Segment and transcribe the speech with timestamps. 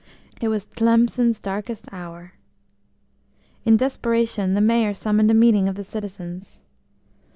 [0.41, 2.33] It was Tlemcen's darkest hour.
[3.65, 6.63] In desperation the Mayor summoned a meeting of the citizens.